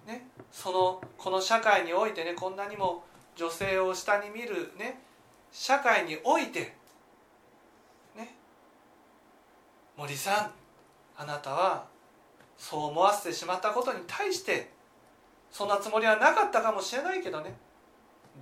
[0.07, 3.03] ね、そのこの社会においてねこんなにも
[3.37, 4.99] 女性を下に見る、ね、
[5.51, 6.73] 社会において、
[8.15, 8.35] ね、
[9.95, 10.51] 森さん
[11.21, 11.85] あなたは
[12.57, 14.71] そう思わせてしまったことに対して
[15.51, 17.55] そんなつもりはなかったかもしれないけどね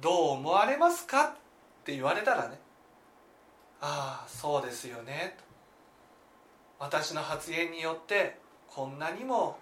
[0.02, 1.24] どう思われますか？
[1.26, 1.32] っ
[1.84, 2.58] て言われたらね
[3.82, 5.38] ああそうですよね。
[6.80, 9.58] 私の発言によってこんなにも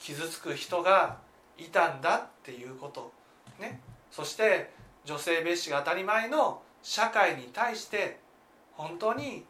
[0.00, 1.18] 傷つく人が
[1.56, 3.12] いたんだっていうこと
[3.60, 3.80] ね。
[4.18, 4.68] そして
[5.04, 8.18] 女性蔑視が当たり前の社会に対して
[8.72, 9.44] 本当に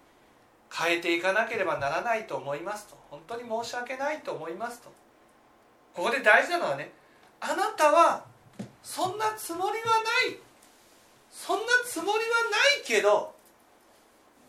[0.70, 2.94] 変えていかなければならないと思いますと。
[3.10, 4.90] 本当に申し訳ないと思いますと。
[5.94, 6.92] ここで大事なのはね
[7.40, 8.26] あなたは
[8.82, 10.38] そんなつもりはない。
[11.30, 12.20] そんなつもりはない
[12.86, 13.32] けど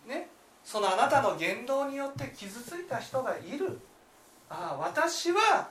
[0.06, 0.28] ね
[0.66, 3.80] そのあなたの言動によって傷ついた人がいる。
[4.50, 5.70] ああ私は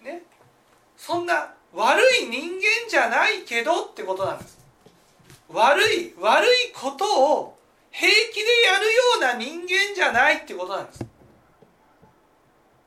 [0.00, 0.22] ね
[0.96, 4.58] そんな悪い人間じゃないけどってことなんです。
[5.48, 7.58] 悪い悪いことを
[7.90, 11.04] 平気でやるような人間じゃないってことなんです。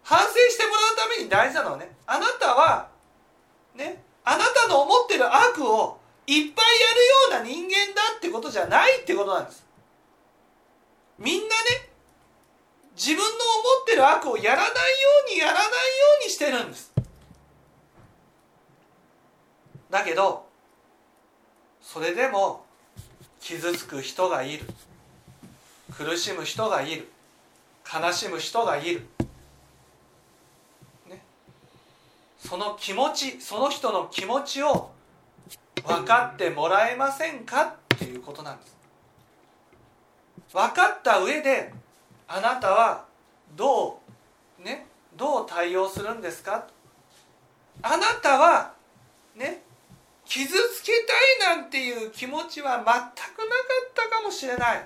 [0.03, 2.89] 反省してもらうために大事なのはねあなたは
[3.75, 6.65] ねあなたの思ってる悪をいっぱい
[7.33, 9.65] やるような人間だってことじゃないってことなんです。
[11.17, 11.89] みんなね
[12.95, 13.31] 自分の思
[13.83, 14.73] ってる悪をやらないよ
[15.27, 15.69] うにやらないよ
[16.21, 16.90] うにしてるんです。
[19.91, 20.47] だけど
[21.81, 22.65] それでも
[23.39, 24.65] 傷つく人がいる。
[25.95, 27.07] 苦しむ人がいる。
[27.93, 29.01] 悲しむ人がいる、
[31.09, 31.21] ね、
[32.39, 34.91] その気持ちその人の気持ちを
[35.85, 38.77] 分かってもらえませんかっていうことなんです。
[40.53, 41.73] 分かった上で
[42.27, 43.05] あなたは
[43.57, 43.99] ど
[44.59, 44.87] うね
[45.17, 46.67] どう対応するんですか？
[47.81, 48.73] あなたは
[49.35, 49.63] ね
[50.31, 50.93] 傷つけ
[51.39, 54.85] たいなんていう気持ちは全くなかったかもしれない。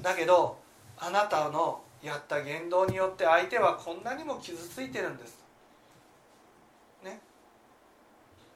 [0.00, 0.56] だけど
[0.96, 5.42] あなたのやった言動によって相手はこんなにも傷ついてるんです。
[7.02, 7.18] ね。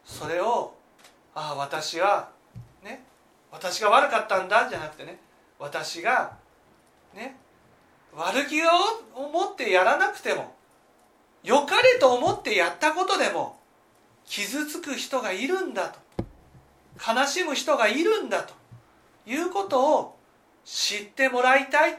[0.05, 0.75] それを
[1.35, 2.29] ああ私は
[2.85, 3.05] ね。
[3.51, 5.19] 私が悪かったんだじゃなくてね。
[5.59, 6.37] 私が
[7.17, 7.37] ね。
[8.15, 8.69] 悪気を
[9.17, 10.55] 思ってやらなくても
[11.43, 13.60] 良かれと思ってやったことでも
[14.31, 15.99] 傷つく人がいるんだと。
[17.05, 18.55] 悲しむ人がいるんだと。
[19.27, 20.17] いうことを
[20.65, 21.99] 知ってもらいたい、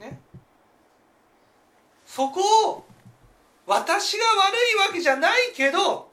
[0.00, 0.20] ね、
[2.04, 2.84] そこを
[3.66, 6.10] 私が悪いわけじゃないけど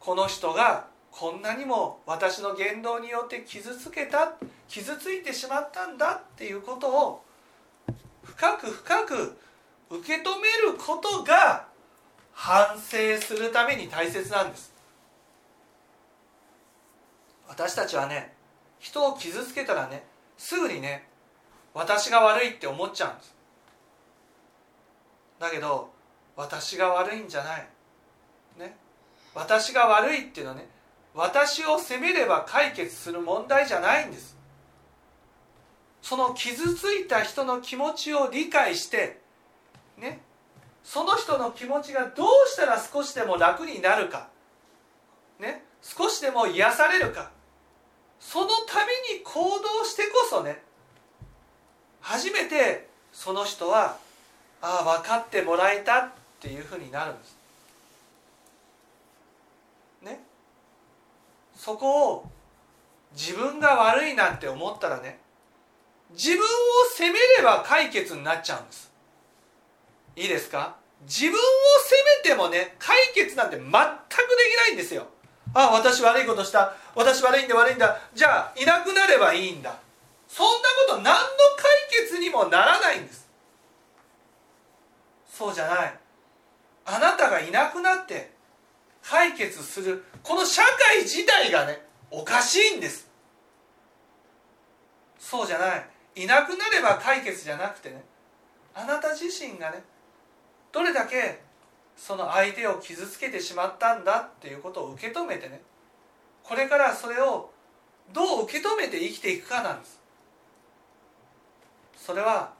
[0.00, 4.34] この人がこんなにも私の言動によって傷つけた
[4.68, 7.24] 傷ついてしまったんだっていうことを
[8.24, 9.36] 深く深く
[9.90, 11.72] 受け止めることが
[12.34, 14.72] 反省するために大切なんです。
[17.48, 18.34] 私たちはね
[18.78, 20.04] 人を傷つけたらね
[20.36, 21.08] すぐにね
[21.72, 23.34] 私が悪いって思っちゃうんです。
[25.38, 25.90] だけど
[26.36, 27.68] 私が悪いんじゃない。
[28.58, 28.76] ね。
[29.34, 30.68] 私が悪いっていうのはね
[31.14, 34.36] 私を責めれば解決する問題じゃないんです。
[36.02, 39.20] その傷ついた人の気持ちを理解して
[39.96, 40.20] ね。
[40.84, 44.28] その人の気持ちがどうしたら少しでも楽になるか。
[45.40, 45.64] ね？
[45.82, 47.30] 少しでも癒されるか。
[48.20, 50.62] そのために行動してこそね。
[52.00, 53.96] 初めてその人は
[54.60, 56.10] ああ分かってもらえたっ
[56.40, 57.36] ていうふうになるんです。
[60.02, 60.20] ね？
[61.56, 62.30] そこを
[63.16, 65.18] 自分が悪いなんて思ったらね
[66.12, 66.44] 自分を
[66.94, 68.92] 責めれば解決になっちゃうんです。
[70.16, 70.76] いいですか？
[71.02, 71.36] 自分を
[71.84, 73.80] 責めてもね解決なんて全くでき
[74.56, 75.06] ないんですよ。
[75.52, 76.74] あ私悪いことした。
[76.94, 78.00] 私悪いんだ悪いんだ。
[78.14, 79.76] じゃあいなくなればいいんだ。
[80.28, 80.52] そんな
[80.88, 81.20] こと何の
[81.56, 83.28] 解決にもならないんです。
[85.30, 85.98] そうじゃない。
[86.86, 88.32] あなたがいなくなって
[89.02, 93.08] 解決するこの社会自体がねおかしいんです。
[95.18, 95.86] そうじゃない。
[96.16, 98.04] いなくなれば解決じゃなくてね
[98.74, 99.82] あなた自身がね
[100.74, 101.40] どれだけ
[101.96, 105.62] その相手を傷つけてしまったんだっていうことを受け止めてね
[106.42, 107.50] これからそれを
[108.12, 109.98] どう受け止めて生きていくかなんです。
[111.96, 112.52] それは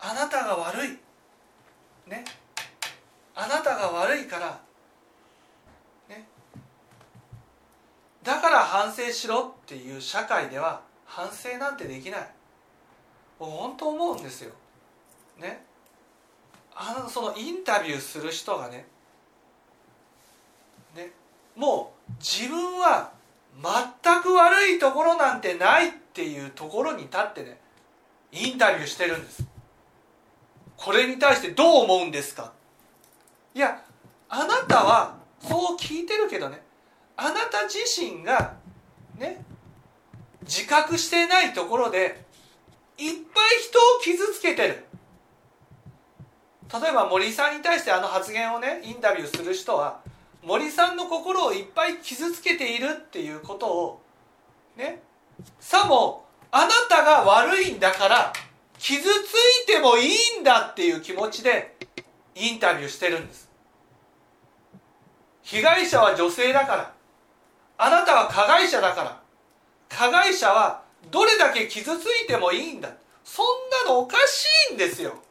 [0.00, 0.98] あなたが悪い。
[2.10, 2.24] ね。
[3.36, 4.60] あなたが悪いから。
[6.08, 6.26] ね。
[8.24, 12.28] だから反省しろっていう社会では反省なんてできない。
[13.38, 14.52] 本当思うんですよ。
[15.40, 15.64] ね。
[16.76, 18.86] あのそのインタビューする人がね
[20.96, 21.10] ね
[21.54, 23.12] もう自分は
[23.62, 27.60] 全く悪いところなんてないっていうところに立ってね
[28.32, 29.44] インタビューしてるんです。
[30.76, 32.52] これに対してどう思うんですか？
[33.54, 33.80] いや
[34.28, 36.60] あなたはそう聞いてるけどね
[37.16, 38.54] あなた自身が
[39.16, 39.44] ね
[40.42, 42.24] 自覚してないところで
[42.98, 44.83] いっぱい人を傷つけてる。
[46.72, 50.00] 例えば森さんに対してあの発言をねインタビューする人は
[50.42, 54.02] 森さんの心をいっぱい傷つけているっていうことを
[54.76, 55.00] ね
[55.60, 58.32] さもあなたが悪いんだから
[58.78, 61.74] 傷ついてもいいんだっていう気持ちで
[62.34, 63.48] インタビューしてるんです。
[65.42, 66.92] 被害者は女性だから
[67.78, 69.22] あなたは加害者だから
[69.88, 72.90] 加害者はどれだけ傷ついてもいいんだ。
[73.24, 73.46] そん
[73.86, 75.23] なのおかしいんですよ。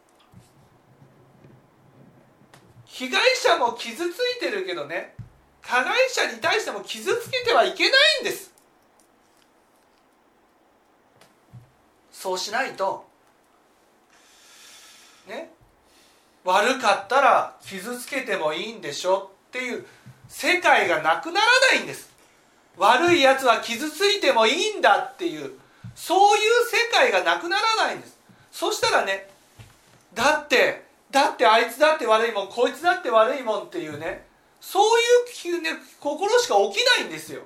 [2.94, 5.16] 被害者も傷ついてるけどね
[5.64, 8.54] 加害者に対しても傷つけてはいけないんです。
[12.12, 13.06] そうしないと
[15.28, 15.50] ね
[16.44, 19.86] 悪かったら傷つけてもいいんでしょっていう
[20.28, 22.12] 世界がなくならないんです。
[22.78, 25.54] 悪いやつは傷ついてもいいんだっていう
[25.96, 26.44] そういう
[26.92, 28.20] 世界がなくならないんです。
[28.52, 29.30] そしたらね
[30.14, 34.26] だってだってあいつだって悪いもんこいつだって悪いもんっていうね
[34.60, 37.42] そういう、ね、心しか起きないんですよ。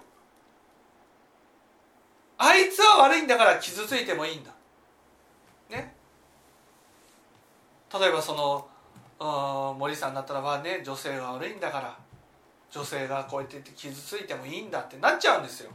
[2.38, 4.51] あいつは悪いんだから傷ついてもいいんだ。
[5.70, 5.93] ね。
[7.99, 8.68] 例えばそ
[9.20, 11.97] の森さんだったらばね女性が悪いんだから
[12.72, 15.72] 女性がこうやって傷ついてもいいんだってなっちゃうんですよ。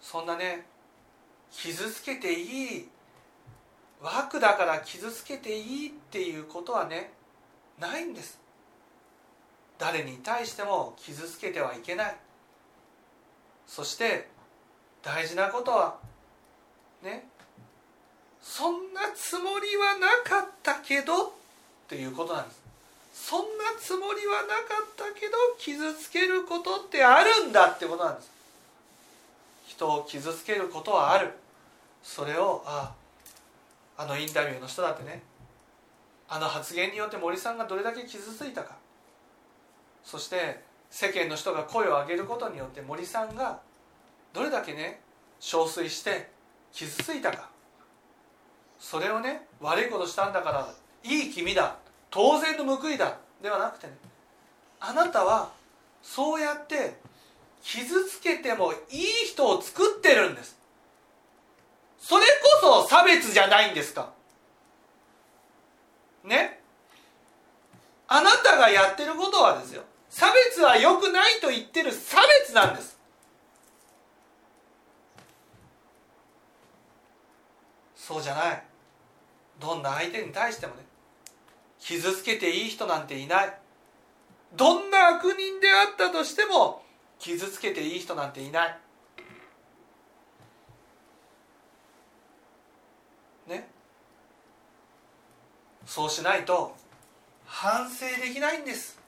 [0.00, 0.66] そんなね
[1.50, 2.88] 傷つけていい
[4.04, 7.10] 枠だから傷つけていいっていうことはね
[7.80, 8.38] ないんです。
[9.78, 12.16] 誰に対しても傷つけてはいけない。
[13.66, 14.28] そして
[15.02, 15.96] 大事なことは
[17.02, 17.26] ね
[18.42, 21.30] そんなつもりはなかったけどっ
[21.88, 22.60] ていうことなんです。
[23.14, 23.46] そんな
[23.80, 28.30] つもりはなかったけど傷つけることってあるんだってことなんです。
[29.66, 31.30] 人を傷つけることはある。
[32.02, 33.03] それをああ
[33.96, 35.22] あのインタビューの人だってね。
[36.28, 38.76] あの発言によって森さんがどれだけ傷ついたか。
[40.02, 43.60] そして世間の人が声を上げることによって森さんが
[44.32, 45.00] どれだけね
[45.40, 46.30] 憔悴して
[46.72, 47.50] 傷ついたか。
[48.78, 50.68] それをね悪いことしたんだから
[51.02, 51.76] いい君だ
[52.10, 53.92] 当然の報いだではなくてね
[54.80, 55.50] あなたは
[56.02, 56.96] そうやって
[57.62, 60.58] 傷つけてもいい人を作ってるんです。
[62.06, 62.26] それ
[62.60, 64.12] こそ差別じゃないんですか？
[66.22, 66.60] ね？
[68.06, 69.82] あなたがやってることはですよ。
[70.10, 72.98] 差別は良くないと言ってる差別なんです。
[77.96, 78.62] そうじゃない。
[79.58, 80.84] どんな相手に対してもね。
[81.78, 83.58] 傷つけていい人なんていない。
[84.52, 86.82] どんな悪人であったとしても
[87.18, 88.78] 傷つけていい人なんていない
[93.48, 93.68] ね
[95.94, 96.74] そうしないと
[97.46, 98.98] 反省できないんです。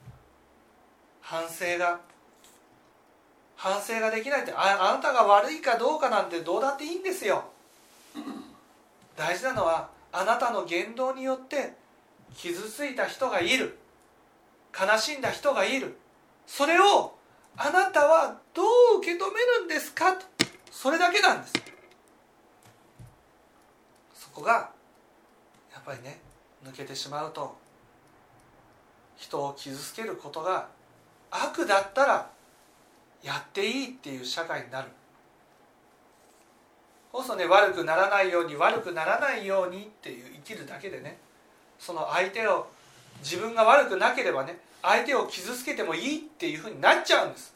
[1.19, 1.99] 反省が。
[3.57, 7.43] 反省ができないってああなたが悪いかどうかなんてどうだっていいんですよ。
[9.17, 11.73] 大事なのはあなたの言動によって
[12.37, 13.77] 傷ついた人がいる。
[14.73, 15.97] 悲しんだ人がいる。
[16.45, 17.17] それを
[17.57, 18.63] あなたはど
[18.95, 20.13] う受け止めるんですか？
[20.13, 20.25] と
[20.71, 21.53] それだけなんです。
[24.13, 24.69] そこが
[25.73, 26.21] やっぱりね
[26.67, 27.55] 抜けてしまうと
[29.15, 30.67] 人を傷つけることが
[31.31, 32.29] 悪だったら
[33.23, 34.89] やっていいっていう社会になる。
[37.11, 41.17] こそね悪くならないように悪くならないようにっていう生きるだけでね
[41.79, 42.67] その相手を
[43.21, 47.55] 自分が悪くなければね相手を傷つけてもいいっていうふうになっちゃうんです。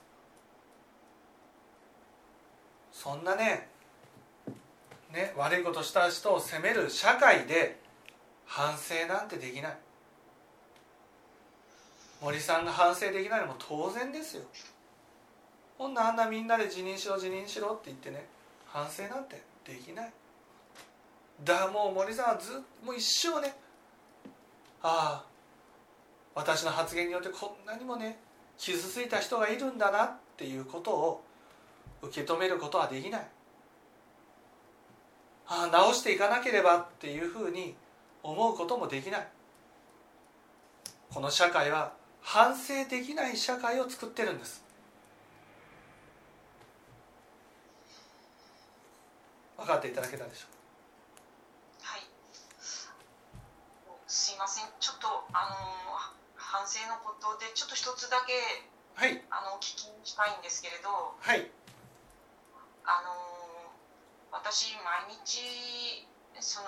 [2.91, 3.67] そんなね
[5.13, 7.79] ね悪いことした人を責める社会で
[8.51, 9.77] 反省なんてできない。
[12.21, 14.43] 森さんが反省できないのも当然ですよ。
[15.77, 18.25] ほんなあんなみんなで辞任しろ辞任しろって言ってね
[18.67, 20.11] 反省なんてできない。
[21.45, 23.55] だからもう森さんはずっもう一生ね
[24.83, 25.25] ああ
[26.35, 28.19] 私の発言によってこんなにもね
[28.57, 31.23] 傷ついた人がいるんだなっていうことを
[32.01, 33.27] 受け止めることはできない。
[35.47, 37.75] ああ直していかなければっていうふうに
[38.23, 39.27] 思うこともできない。
[41.09, 44.63] この社会は反省できない社会を作ってるんです。
[49.57, 50.49] 分かっていただけたでしょう？
[51.83, 52.01] はい。
[54.07, 54.65] すいません。
[54.79, 55.55] ちょっとあの
[56.35, 58.33] 反省のことでちょっと一つだけ
[58.95, 59.21] はい。
[59.29, 60.89] あの聞きにしたいんですけれど。
[61.19, 61.51] はい。
[62.85, 63.13] あの
[64.31, 64.73] 私
[65.07, 66.07] 毎日
[66.39, 66.67] その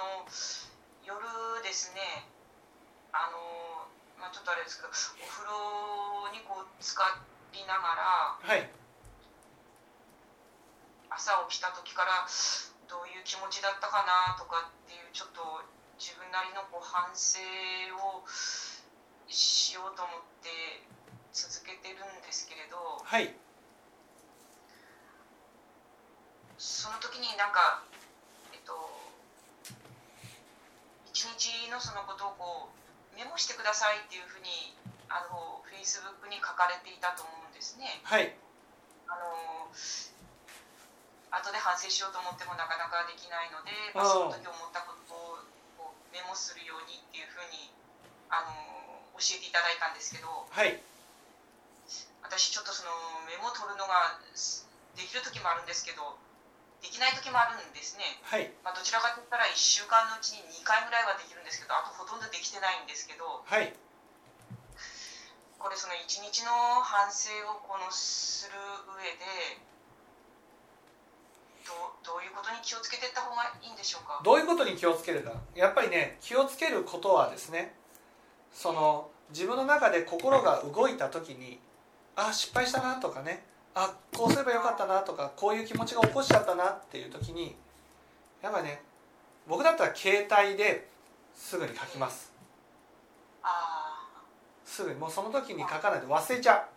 [1.04, 1.20] 夜
[1.64, 2.28] ですね。
[3.12, 3.88] あの
[4.18, 7.20] まあちょっとあれですけどお風呂にこう浸か
[7.52, 8.70] りながらはい。
[11.12, 12.26] 朝起きた時から
[12.90, 15.62] どういう気持ちだったかなとかっていうちょっと
[16.00, 17.38] 自分なりのこう反省
[17.94, 18.24] を
[19.28, 20.50] しようと思って
[21.32, 23.36] 続けてるんですけれどはい。
[26.58, 27.84] その時になんか
[28.54, 29.03] えっと
[31.14, 34.74] 一日のそのことをこうメモしてくださいっていうふうに
[35.06, 38.02] あのフェイスブックに書かれていたと思うんですね。
[38.02, 38.34] はい。
[39.06, 39.70] あの
[41.30, 45.38] 後で反省しようと思ってもなかなかできないので、まあ、その時思ったことを
[45.78, 47.70] こうメモするようにっていうふうに
[48.34, 48.58] あの
[49.22, 50.82] 教えていただいたんですけどはい。
[52.26, 52.90] 私ちょっとその
[53.30, 54.18] メモを取るのが
[54.98, 56.18] できる時もあるんですけど
[56.84, 58.52] できない時もあるんですね、はい。
[58.60, 63.72] まあ、どちらかといったら1週間のうちに2回ぐらいはできるんですけどあとほとんどできてないんですけどはい。
[65.58, 66.52] これその一日の
[66.84, 68.60] 反省をこのする
[69.00, 69.64] 上で
[71.64, 74.20] どうどういうことに気をつけていった方がいいんでしょうか？
[74.28, 75.32] どういうことに気をつけるか。
[75.56, 77.74] やっぱりね気をつけることはですね
[78.52, 81.60] その自分の中で心が動いた時に
[82.18, 83.46] あ失敗したなとかね
[83.76, 87.56] あこうすればよかったなとかこういう気持ちが起こしちゃったなっていう時に
[88.42, 88.82] やっぱね
[89.48, 90.88] 僕だったら携帯で
[91.36, 92.32] すぐに書きます。
[93.42, 94.08] あ
[94.64, 96.68] すぐにもうその時に書かないと忘れちゃ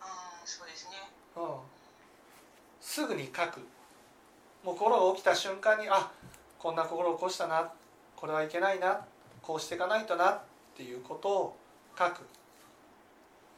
[0.00, 0.04] あ
[0.40, 0.92] うんそうですね。
[1.36, 1.46] う、うん、
[2.80, 3.60] すぐに書く。
[4.64, 6.10] もう心が起きた瞬間にあ
[6.58, 7.72] こんな心を起こしたな。
[8.16, 9.04] これはいけないな。
[9.42, 10.40] こうしていかないとなっ
[10.76, 11.56] ていうことを
[11.98, 12.22] 書く、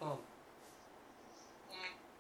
[0.00, 0.12] うん、え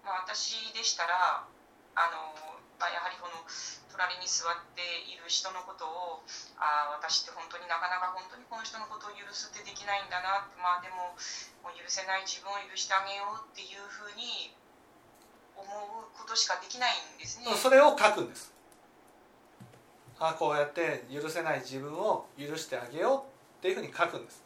[0.04, 1.48] まあ、私でしたら
[1.96, 2.36] あの、
[2.78, 3.40] まあ、やはりこの
[3.88, 6.20] 隣に座っている人のことを
[6.60, 11.16] あ私って本当になかなか本当にこの人のことを許すってできないんだなってまあでも
[11.64, 14.52] もう許せない自分を許してあげようっていうふうに
[15.56, 17.48] 思うことしかできないんですね。
[17.56, 18.52] それを書くんです
[20.20, 24.43] あこうやって許せない自分を許してあげようっていうふうに書くんです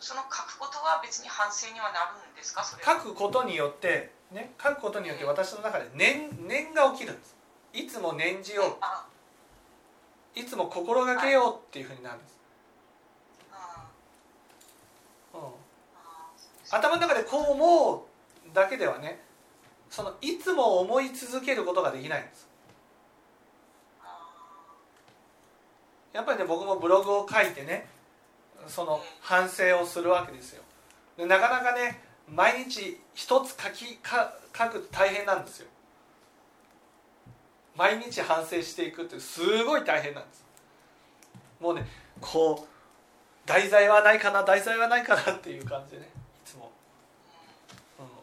[0.00, 2.64] その書くことは別に反省にはなるんですか？
[2.64, 7.36] 書くことによってね書くことによって私の中で念念が起きるんです。
[7.72, 9.06] いつも念じよあ
[10.36, 12.38] ういつも心がけようっていうふうになるんです、
[13.52, 13.84] あ
[15.34, 15.40] うん、
[16.70, 18.00] 頭の中でこう思う
[18.54, 19.20] だけではね
[19.90, 22.48] そのいつも思い続けることができないんです。
[24.02, 24.30] あ
[26.12, 27.88] やっぱりね僕もブログを書いてね
[28.66, 30.62] その反省をするわけですよ。
[31.16, 35.68] でなかなかね毎日一つ書きか書く大変なんですよ。
[37.76, 40.44] 毎日反省していくってすごい大変なんです。
[41.60, 41.86] もうね
[42.20, 46.08] こう題材はないかな題材はないかなっていう感じでね
[46.44, 46.70] いつも、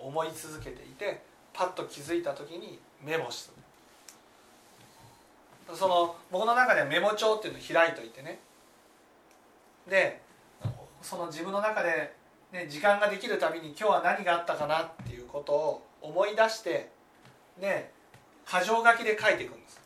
[0.01, 1.21] うん、思い続けていて
[1.53, 3.51] パッと気づいた時にメモす
[5.69, 5.75] る。
[5.75, 8.39] その僕の中ではメモ帳っていうのを開いといてね。
[9.89, 10.21] で
[11.05, 12.15] その自分の中で、
[12.51, 16.89] ね、時間ができるたびに今日は何があったかなっていうことを思い出して
[17.61, 17.93] で
[18.47, 19.79] 箇条書きで書いていくんです。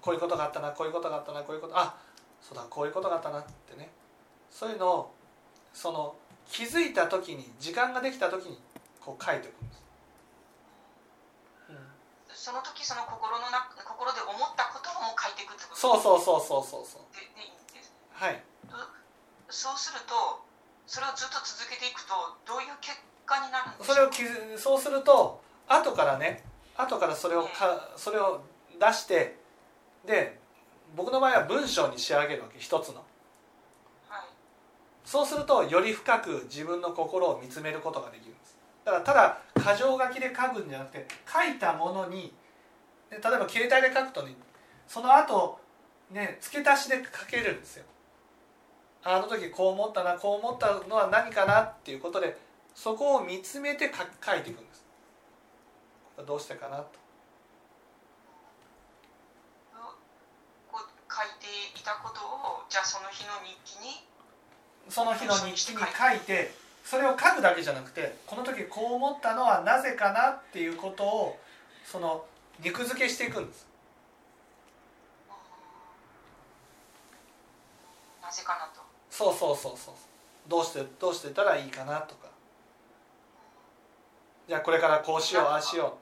[0.00, 1.94] こういうことがあったなこういうことがあったなこういうことあ
[2.40, 3.90] そうだこういうことがあったなってね。
[4.50, 5.14] そういうのを
[5.74, 6.14] その
[6.48, 8.58] 気づいた時に時間ができた時に
[8.98, 9.82] こう書いていくんです、
[11.68, 11.76] うん。
[12.32, 17.02] その時その心の中心で思ったことをもう書いていくってことそうそうそうそうそうそう。
[18.12, 18.42] はい
[19.52, 20.42] そうすると
[20.86, 22.14] それをずっと続けていくと
[22.48, 22.96] どういう結
[23.26, 23.94] 果になるんですか？
[23.94, 26.42] それを気づそうすると後からね
[26.76, 28.42] 後からそれをかそれを
[28.80, 29.36] 出して
[30.06, 30.40] で
[30.96, 32.96] 僕の場合は文章に仕上げるわけ一つの。
[34.08, 34.22] はい。
[35.04, 38.58] そうするとより深く自分の心を見つめることができるんです。
[38.84, 42.32] だからただ箇条書きで書くんじゃなくて書いたものに
[43.10, 44.34] で例えば携帯で書くとね
[44.88, 45.60] その後
[46.10, 47.84] ね付け足しで書けるんですよ
[49.04, 52.36] あの時こう思ったなこう思ったのは何かなっていうことで
[52.74, 54.84] そこを見つめて書書いていくんです。
[56.26, 57.02] どうしてかなと。
[60.72, 64.02] 書いていたことをじゃあその日の日記に
[64.88, 65.84] その日の日記に書
[66.16, 71.38] いてそれを書くだけじゃなくてこの時こう思ったのはなぜかなっていうことを
[71.84, 72.24] その
[72.62, 73.66] 肉付けしていくんです。
[78.22, 78.81] なぜかなと
[79.12, 79.94] そうそうそうそう。
[80.48, 82.28] どうしてどうしてたらいいかなとか。
[84.48, 85.98] じゃあこれからこうしようああしよ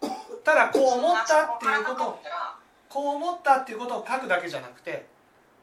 [0.00, 0.08] うと。
[0.42, 2.08] ただこう思ったっていうこと。
[2.08, 2.22] を
[2.88, 5.06] こう思ったっていうことを書くだけじゃなくて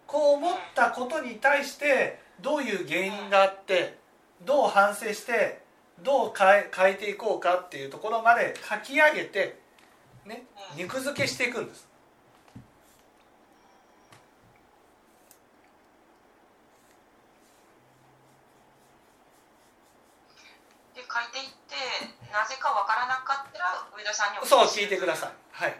[0.05, 3.97] こう思ったことに対してどういう原因があって
[4.45, 5.61] どう反省して
[6.03, 9.59] どう変え変えていこうかっていうところまで書き上げて、
[10.25, 10.45] ね、
[10.77, 11.87] 肉付けしていくんです
[21.17, 21.73] 書いていって
[22.29, 25.31] なぜかわからなかったら上田さんにおそう聞いてください。
[25.51, 25.75] はい。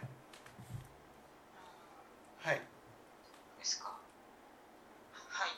[2.42, 2.56] はい。
[2.56, 3.94] ですか。
[5.12, 5.50] はい、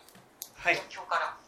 [0.55, 0.83] はい。
[0.93, 1.40] 今日から